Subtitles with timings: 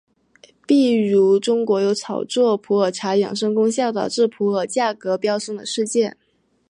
[0.67, 6.17] 譬如中国有炒作普洱茶养生功效导致普洱价格飙升的事件。